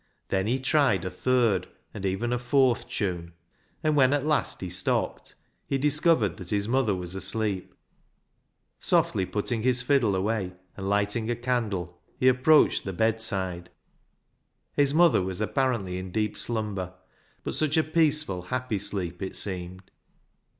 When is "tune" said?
2.89-3.33